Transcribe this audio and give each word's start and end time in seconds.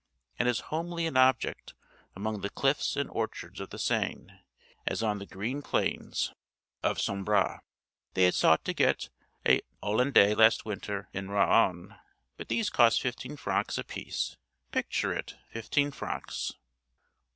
and 0.39 0.49
as 0.49 0.61
homely 0.73 1.05
an 1.05 1.15
object 1.15 1.75
among 2.15 2.41
the 2.41 2.49
cliffs 2.49 2.95
and 2.95 3.07
orchards 3.11 3.59
of 3.59 3.69
the 3.69 3.77
Seine 3.77 4.31
as 4.87 5.03
on 5.03 5.19
the 5.19 5.27
green 5.27 5.61
plains 5.61 6.33
of 6.81 6.99
Sambre?)—they 6.99 8.23
had 8.23 8.33
sought 8.33 8.65
to 8.65 8.73
get 8.73 9.09
a 9.47 9.61
Hollandais 9.83 10.35
last 10.35 10.65
winter 10.65 11.07
in 11.13 11.29
Rouen; 11.29 11.93
but 12.35 12.47
these 12.47 12.71
cost 12.71 12.99
fifteen 12.99 13.37
francs 13.37 13.77
apiece—picture 13.77 15.13
it—fifteen 15.13 15.91
francs! 15.91 16.53